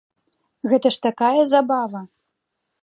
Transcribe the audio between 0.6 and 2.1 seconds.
Гэта ж такая забава!